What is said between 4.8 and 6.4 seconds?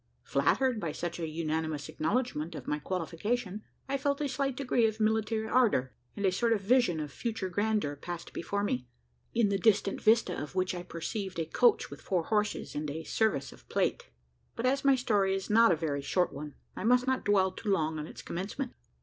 of military ardour, and a